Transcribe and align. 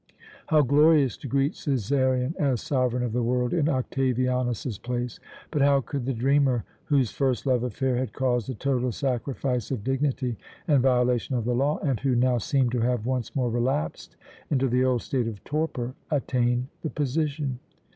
How 0.47 0.63
glorious 0.63 1.15
to 1.17 1.27
greet 1.27 1.53
Cæsarion 1.53 2.35
as 2.37 2.59
sovereign 2.63 3.03
of 3.03 3.13
the 3.13 3.21
world 3.21 3.53
in 3.53 3.69
Octavianus's 3.69 4.79
place! 4.79 5.19
But 5.51 5.61
how 5.61 5.81
could 5.81 6.07
the 6.07 6.13
dreamer, 6.15 6.63
whose 6.85 7.11
first 7.11 7.45
love 7.45 7.61
affair 7.61 7.97
had 7.97 8.11
caused 8.11 8.49
the 8.49 8.55
total 8.55 8.91
sacrifice 8.91 9.69
of 9.69 9.83
dignity 9.83 10.37
and 10.67 10.81
violation 10.81 11.35
of 11.35 11.45
the 11.45 11.53
law, 11.53 11.77
and 11.83 11.99
who 11.99 12.15
now 12.15 12.39
seemed 12.39 12.71
to 12.71 12.79
have 12.81 13.05
once 13.05 13.35
more 13.35 13.51
relapsed 13.51 14.15
into 14.49 14.67
the 14.67 14.83
old 14.83 15.03
state 15.03 15.27
of 15.27 15.43
torpor, 15.43 15.93
attain 16.09 16.69
the 16.81 16.89
position? 16.89 17.59